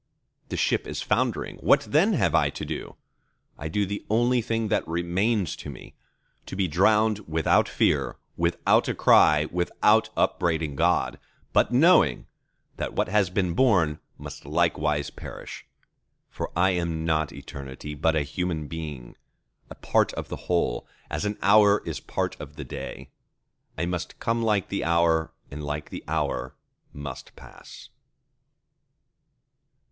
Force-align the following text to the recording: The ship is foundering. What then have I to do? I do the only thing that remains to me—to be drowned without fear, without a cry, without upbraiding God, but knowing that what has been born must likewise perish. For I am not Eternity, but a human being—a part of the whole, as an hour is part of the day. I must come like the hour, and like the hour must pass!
The 0.49 0.57
ship 0.57 0.87
is 0.87 1.03
foundering. 1.03 1.57
What 1.57 1.81
then 1.81 2.13
have 2.13 2.33
I 2.33 2.49
to 2.49 2.65
do? 2.65 2.95
I 3.55 3.67
do 3.67 3.85
the 3.85 4.03
only 4.09 4.41
thing 4.41 4.69
that 4.69 4.87
remains 4.87 5.55
to 5.57 5.69
me—to 5.69 6.55
be 6.55 6.67
drowned 6.67 7.19
without 7.27 7.69
fear, 7.69 8.17
without 8.35 8.87
a 8.87 8.95
cry, 8.95 9.45
without 9.51 10.09
upbraiding 10.17 10.75
God, 10.75 11.19
but 11.53 11.71
knowing 11.71 12.25
that 12.77 12.93
what 12.95 13.09
has 13.09 13.29
been 13.29 13.53
born 13.53 13.99
must 14.17 14.43
likewise 14.43 15.11
perish. 15.11 15.67
For 16.31 16.51
I 16.55 16.71
am 16.71 17.05
not 17.05 17.31
Eternity, 17.31 17.93
but 17.93 18.15
a 18.15 18.23
human 18.23 18.65
being—a 18.67 19.75
part 19.75 20.13
of 20.13 20.29
the 20.29 20.35
whole, 20.49 20.87
as 21.11 21.25
an 21.25 21.37
hour 21.43 21.83
is 21.85 21.99
part 21.99 22.35
of 22.41 22.55
the 22.55 22.65
day. 22.65 23.11
I 23.77 23.85
must 23.85 24.17
come 24.19 24.41
like 24.41 24.69
the 24.69 24.83
hour, 24.83 25.31
and 25.51 25.63
like 25.63 25.91
the 25.91 26.03
hour 26.07 26.55
must 26.91 27.35
pass! 27.35 27.89